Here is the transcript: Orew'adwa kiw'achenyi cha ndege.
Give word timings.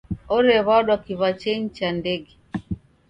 Orew'adwa 0.35 0.95
kiw'achenyi 1.03 1.67
cha 1.77 1.87
ndege. 1.97 2.33